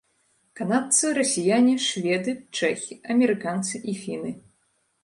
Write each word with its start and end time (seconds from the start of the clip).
Канадцы, 0.61 1.11
расіяне, 1.17 1.75
шведы, 1.89 2.35
чэхі, 2.61 3.01
амерыканцы 3.17 3.75
і 3.95 4.01
фіны. 4.05 4.35